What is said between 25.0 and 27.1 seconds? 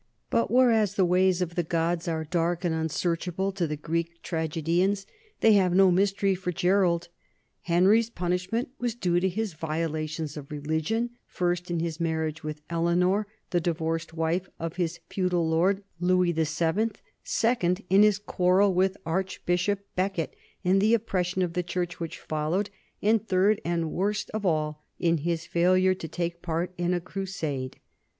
his failure to take part in a